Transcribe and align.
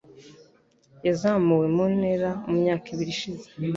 Yazamuwe 1.05 1.65
mu 1.75 1.85
ntera 1.95 2.29
mu 2.47 2.55
myaka 2.61 2.85
ibiri 2.93 3.11
ishize. 3.15 3.45